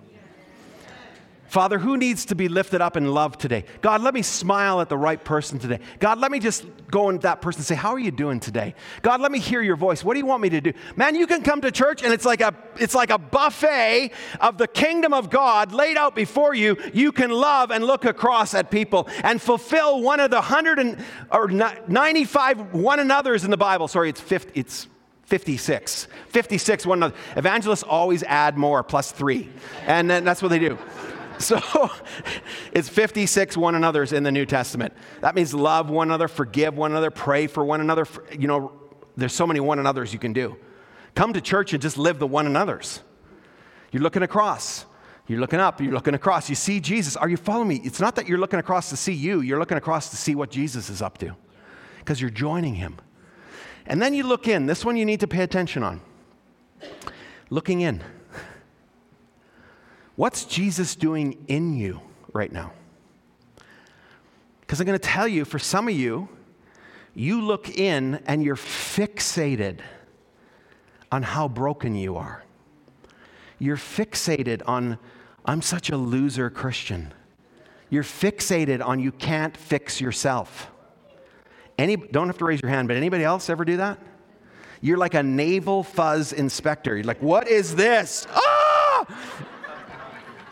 [1.50, 3.66] Father, who needs to be lifted up in love today?
[3.82, 5.80] God, let me smile at the right person today.
[6.00, 8.76] God, let me just go into that person and say, How are you doing today?
[9.02, 10.04] God, let me hear your voice.
[10.04, 10.74] What do you want me to do?
[10.96, 14.60] Man, you can come to church and it's like a it's like a buffet of
[14.60, 16.78] the kingdom of God laid out before you.
[16.94, 21.04] You can love and look across at people and fulfill one of the hundred and
[21.32, 23.88] or 95 one another's in the Bible.
[23.88, 24.88] Sorry, it's 50, it's
[25.24, 26.08] 56.
[26.28, 27.16] 56 one another.
[27.36, 29.50] Evangelists always add more plus three.
[29.88, 30.78] And that's what they do.
[31.40, 31.90] So
[32.74, 34.94] it's 56 one another's in the New Testament.
[35.22, 38.06] That means love one another, forgive one another, pray for one another.
[38.38, 38.72] You know,
[39.16, 40.58] there's so many one another's you can do.
[41.16, 43.02] Come to church and just live the one another's.
[43.92, 44.86] You're looking across.
[45.28, 46.50] You're looking up, you're looking across.
[46.50, 47.16] You see Jesus.
[47.16, 47.82] Are you following me?
[47.84, 50.50] It's not that you're looking across to see you, you're looking across to see what
[50.50, 51.36] Jesus is up to
[52.00, 52.98] because you're joining him.
[53.86, 54.66] And then you look in.
[54.66, 56.02] This one you need to pay attention on.
[57.50, 58.04] Looking in.
[60.20, 62.02] What's Jesus doing in you
[62.34, 62.74] right now?
[64.60, 66.28] Because I'm going to tell you, for some of you,
[67.16, 69.80] you look in and you're fixated
[71.10, 72.44] on how broken you are.
[73.60, 75.00] You're fixated on,
[75.46, 77.14] I'm such a loser Christian.
[77.90, 80.70] You're fixated on you can't fix yourself.
[81.78, 83.98] Any, don't have to raise your hand, but anybody else ever do that?
[84.82, 86.98] You're like a navel fuzz inspector.
[86.98, 88.28] You're like, what is this?
[88.32, 89.06] Ah!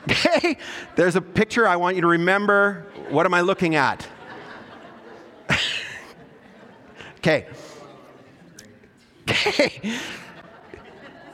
[0.09, 0.57] Okay,
[0.95, 2.85] there's a picture I want you to remember.
[3.09, 4.07] What am I looking at?
[7.17, 7.47] okay.
[9.23, 9.99] Okay.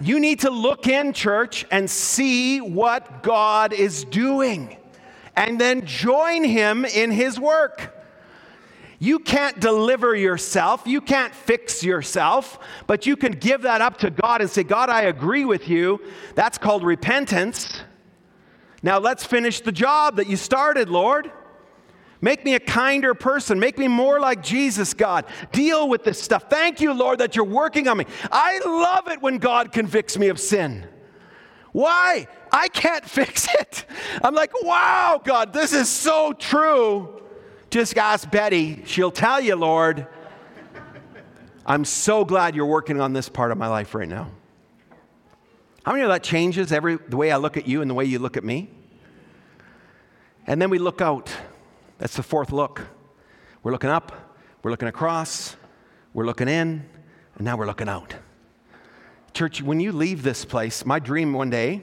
[0.01, 4.76] You need to look in, church, and see what God is doing,
[5.36, 7.95] and then join Him in His work.
[8.97, 12.57] You can't deliver yourself, you can't fix yourself,
[12.88, 16.01] but you can give that up to God and say, God, I agree with you.
[16.34, 17.84] That's called repentance.
[18.84, 21.32] Now let's finish the job that you started, Lord.
[22.20, 23.60] Make me a kinder person.
[23.60, 25.26] Make me more like Jesus, God.
[25.52, 26.50] Deal with this stuff.
[26.50, 28.06] Thank you, Lord, that you're working on me.
[28.32, 30.88] I love it when God convicts me of sin.
[31.72, 32.28] Why?
[32.52, 33.86] I can't fix it.
[34.24, 37.22] I'm like, wow, God, this is so true.
[37.70, 38.84] Just ask Betty.
[38.86, 40.08] She'll tell you, Lord.
[41.66, 44.32] I'm so glad you're working on this part of my life right now.
[45.84, 48.06] How many of that changes every the way I look at you and the way
[48.06, 48.70] you look at me?
[50.48, 51.30] And then we look out.
[51.98, 52.82] That's the fourth look.
[53.64, 54.12] We're looking up,
[54.62, 55.56] we're looking across,
[56.14, 56.86] we're looking in,
[57.36, 58.14] and now we're looking out.
[59.34, 61.82] Church, when you leave this place, my dream one day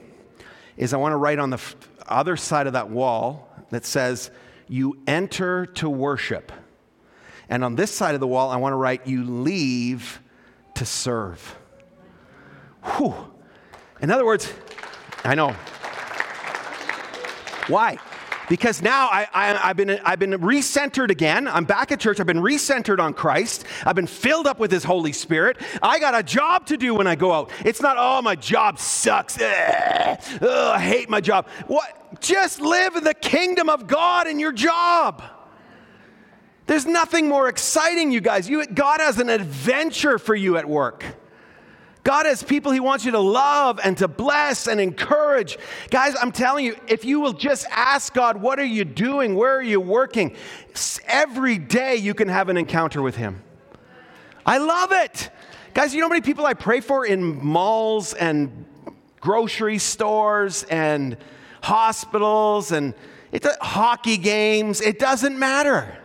[0.77, 1.61] is I want to write on the
[2.07, 4.31] other side of that wall that says,
[4.67, 6.51] You enter to worship.
[7.49, 10.21] And on this side of the wall, I want to write, You leave
[10.75, 11.57] to serve.
[12.97, 13.15] Whew.
[14.01, 14.51] In other words,
[15.23, 15.51] I know.
[17.67, 17.97] Why?
[18.51, 19.27] because now I,
[19.63, 21.47] have been, I've been recentered again.
[21.47, 22.19] I'm back at church.
[22.19, 23.63] I've been recentered on Christ.
[23.85, 25.55] I've been filled up with His Holy Spirit.
[25.81, 27.49] I got a job to do when I go out.
[27.63, 29.39] It's not, oh, my job sucks.
[29.39, 31.47] Ugh, ugh, I hate my job.
[31.67, 32.19] What?
[32.19, 35.23] Just live in the kingdom of God in your job.
[36.67, 38.49] There's nothing more exciting, you guys.
[38.49, 41.05] You, God has an adventure for you at work.
[42.03, 45.57] God has people He wants you to love and to bless and encourage.
[45.91, 49.35] Guys, I'm telling you, if you will just ask God, what are you doing?
[49.35, 50.35] Where are you working?
[51.05, 53.43] Every day you can have an encounter with Him.
[54.45, 55.29] I love it.
[55.73, 58.65] Guys, you know how many people I pray for in malls and
[59.19, 61.15] grocery stores and
[61.61, 62.95] hospitals and
[63.61, 64.81] hockey games?
[64.81, 65.97] It doesn't matter.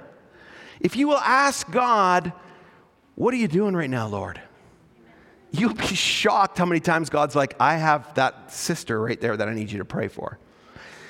[0.78, 2.32] If you will ask God,
[3.14, 4.40] what are you doing right now, Lord?
[5.58, 9.48] You'll be shocked how many times God's like, I have that sister right there that
[9.48, 10.38] I need you to pray for.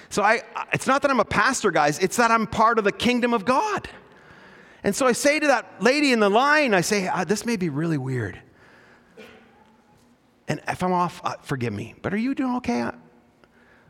[0.08, 0.42] So I,
[0.72, 3.44] it's not that I'm a pastor, guys, it's that I'm part of the kingdom of
[3.44, 3.88] God.
[4.84, 7.56] And so I say to that lady in the line, I say, ah, This may
[7.56, 8.40] be really weird.
[10.48, 11.94] And if I'm off, uh, forgive me.
[12.02, 12.88] But are you doing okay?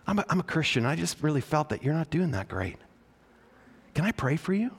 [0.06, 0.86] I'm, a, I'm a Christian.
[0.86, 2.78] I just really felt that you're not doing that great.
[3.94, 4.70] Can I pray for you?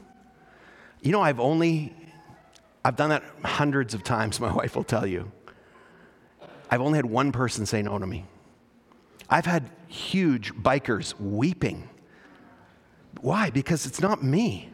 [1.02, 1.96] You know, I've only,
[2.84, 5.32] I've done that hundreds of times, my wife will tell you.
[6.70, 8.26] I've only had one person say no to me.
[9.30, 11.90] I've had huge bikers weeping.
[13.22, 13.50] Why?
[13.50, 14.70] Because it's not me,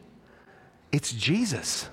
[0.92, 1.90] it's Jesus.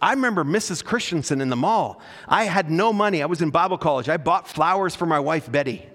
[0.00, 0.84] I remember Mrs.
[0.84, 2.02] Christensen in the mall.
[2.28, 3.22] I had no money.
[3.22, 4.10] I was in Bible college.
[4.10, 5.86] I bought flowers for my wife, Betty.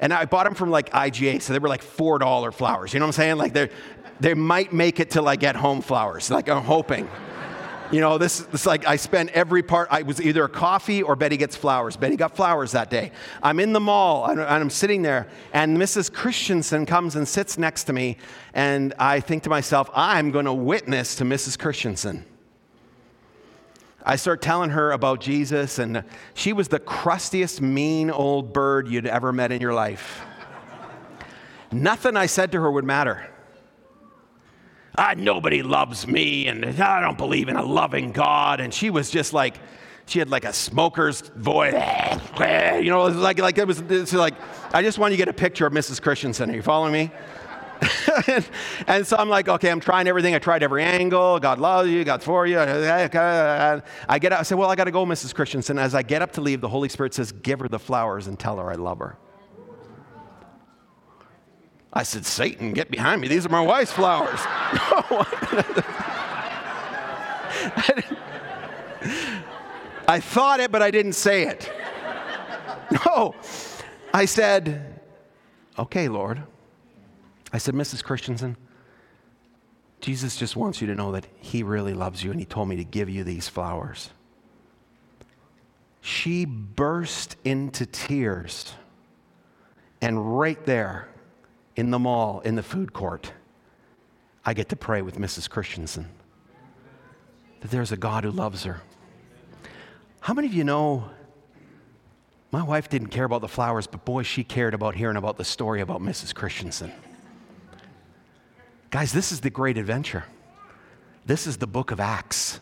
[0.00, 2.92] And I bought them from like IGA, so they were like $4 flowers.
[2.92, 3.36] You know what I'm saying?
[3.38, 3.70] Like they
[4.20, 6.30] they might make it till I get home flowers.
[6.30, 7.08] Like I'm hoping.
[7.90, 9.88] You know, this, is like I spent every part.
[9.90, 11.96] I was either coffee or Betty gets flowers.
[11.96, 13.12] Betty got flowers that day.
[13.42, 16.12] I'm in the mall and I'm sitting there, and Mrs.
[16.12, 18.18] Christensen comes and sits next to me,
[18.52, 21.58] and I think to myself, I'm going to witness to Mrs.
[21.58, 22.26] Christensen.
[24.04, 29.06] I start telling her about Jesus, and she was the crustiest, mean old bird you'd
[29.06, 30.20] ever met in your life.
[31.72, 33.30] Nothing I said to her would matter
[34.98, 38.60] ah, nobody loves me, and I don't believe in a loving God.
[38.60, 39.56] And she was just like,
[40.06, 41.74] she had like a smoker's voice,
[42.40, 44.34] you know, like like it was, like
[44.74, 46.02] I just want you to get a picture of Mrs.
[46.02, 46.50] Christensen.
[46.50, 47.10] Are you following me?
[48.26, 48.48] and,
[48.86, 50.34] and, so I'm like, okay, I'm trying everything.
[50.34, 51.38] I tried every angle.
[51.38, 52.02] God loves you.
[52.04, 52.58] God's for you.
[52.58, 53.08] I
[54.18, 54.40] get up.
[54.40, 55.34] I say, well, I got to go, Mrs.
[55.34, 55.78] Christensen.
[55.78, 58.38] As I get up to leave, the Holy Spirit says, give her the flowers and
[58.38, 59.16] tell her I love her.
[61.92, 63.28] I said, Satan, get behind me.
[63.28, 64.38] These are my wife's flowers.
[70.06, 71.70] I thought it, but I didn't say it.
[73.06, 73.34] No.
[74.14, 75.00] I said,
[75.78, 76.42] okay, Lord.
[77.52, 78.02] I said, Mrs.
[78.02, 78.56] Christensen,
[80.00, 82.76] Jesus just wants you to know that He really loves you and He told me
[82.76, 84.10] to give you these flowers.
[86.00, 88.74] She burst into tears.
[90.00, 91.08] And right there
[91.78, 93.32] in the mall, in the food court,
[94.44, 95.48] I get to pray with Mrs.
[95.48, 96.08] Christensen
[97.60, 98.80] that there's a God who loves her.
[100.18, 101.08] How many of you know
[102.50, 105.44] my wife didn't care about the flowers, but boy, she cared about hearing about the
[105.44, 106.34] story about Mrs.
[106.34, 106.90] Christensen?
[108.90, 110.24] Guys, this is the great adventure.
[111.26, 112.58] This is the book of Acts.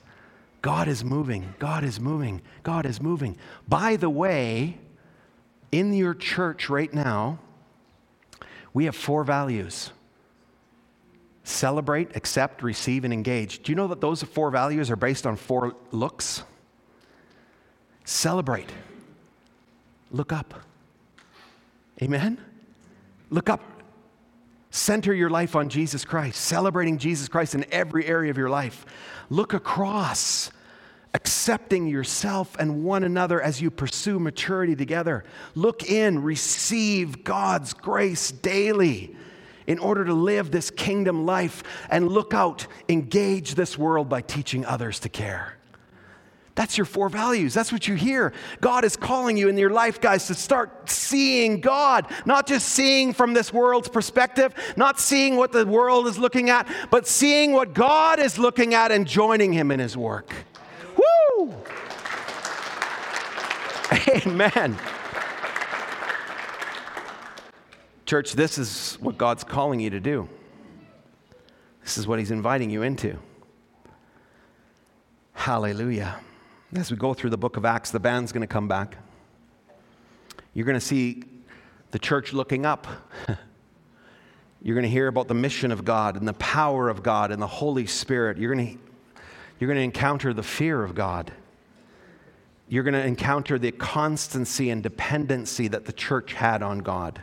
[0.61, 3.39] God is moving, God is moving, God is moving.
[3.67, 4.77] By the way,
[5.73, 7.39] in your church right now,
[8.77, 9.91] we have four values
[11.45, 13.62] celebrate, accept, receive, and engage.
[13.62, 16.43] Do you know that those four values are based on four looks?
[18.05, 18.68] Celebrate.
[20.11, 20.53] Look up.
[22.03, 22.37] Amen?
[23.31, 23.62] Look up.
[24.70, 28.85] Center your life on Jesus Christ, celebrating Jesus Christ in every area of your life.
[29.31, 30.51] Look across,
[31.17, 35.25] accepting yourself and one another as you pursue maturity together.
[35.55, 39.17] Look in, receive God's grace daily
[39.67, 41.62] in order to live this kingdom life.
[41.89, 45.55] And look out, engage this world by teaching others to care.
[46.55, 47.55] That's your four values.
[47.55, 48.35] That's what you hear.
[48.61, 53.14] God is calling you in your life, guys, to start seeing God, not just seeing
[53.14, 57.73] from this world's perspective, not seeing what the world is looking at, but seeing what
[57.73, 60.35] God is looking at and joining Him in His work.
[61.37, 61.55] Woo!
[64.09, 64.78] Amen.
[68.07, 70.28] Church, this is what God's calling you to do.
[71.82, 73.18] This is what He's inviting you into.
[75.32, 76.20] Hallelujah.
[76.74, 78.97] As we go through the book of Acts, the band's going to come back.
[80.55, 81.22] You're going to see
[81.91, 82.87] the church looking up.
[84.62, 87.41] You're going to hear about the mission of God and the power of God and
[87.41, 88.39] the Holy Spirit.
[88.39, 88.86] You're going to,
[89.59, 91.32] you're going to encounter the fear of God.
[92.68, 97.20] You're going to encounter the constancy and dependency that the church had on God.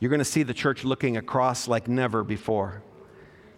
[0.00, 2.82] You're going to see the church looking across like never before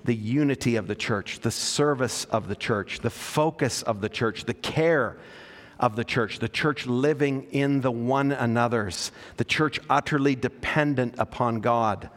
[0.05, 4.45] the unity of the church, the service of the church, the focus of the church,
[4.45, 5.17] the care
[5.79, 11.61] of the church, the church living in the one another's, the church utterly dependent upon
[11.61, 12.11] God.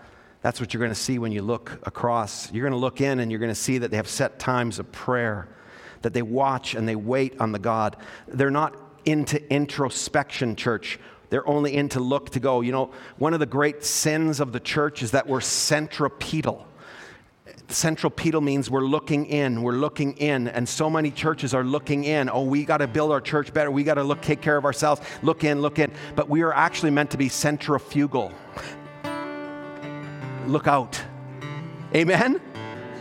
[0.45, 2.53] That's what you're going to see when you look across.
[2.53, 4.77] You're going to look in and you're going to see that they have set times
[4.77, 5.47] of prayer,
[6.03, 7.97] that they watch and they wait on the God.
[8.27, 8.75] They're not
[9.05, 10.99] into introspection, church.
[11.31, 12.61] They're only into look to go.
[12.61, 16.67] You know, one of the great sins of the church is that we're centripetal
[17.67, 22.29] Centripetal means we're looking in, we're looking in, and so many churches are looking in.
[22.29, 23.71] Oh, we got to build our church better.
[23.71, 25.01] We got to look, take care of ourselves.
[25.23, 25.91] Look in, look in.
[26.15, 28.31] But we are actually meant to be centrifugal.
[30.47, 31.01] Look out.
[31.93, 32.41] Amen.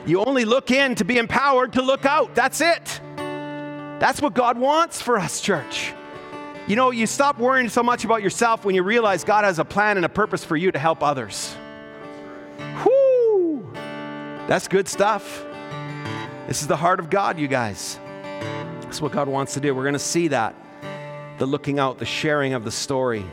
[0.06, 2.34] You only look in to be empowered to look out.
[2.34, 3.00] That's it.
[3.16, 5.92] That's what God wants for us, church.
[6.66, 9.64] You know, you stop worrying so much about yourself when you realize God has a
[9.64, 11.54] plan and a purpose for you to help others.
[12.84, 13.70] Whoo!
[14.46, 15.44] That's good stuff.
[16.46, 17.98] This is the heart of God, you guys.
[18.82, 19.74] That's what God wants to do.
[19.74, 20.54] We're going to see that
[21.38, 23.24] the looking out, the sharing of the story.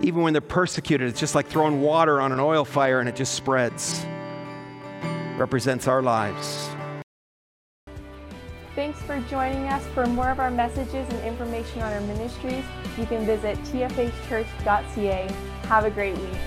[0.00, 3.16] Even when they're persecuted, it's just like throwing water on an oil fire and it
[3.16, 4.04] just spreads.
[5.36, 6.68] Represents our lives.
[8.74, 9.82] Thanks for joining us.
[9.94, 12.64] For more of our messages and information on our ministries,
[12.98, 15.34] you can visit tfhchurch.ca.
[15.62, 16.38] Have a great week.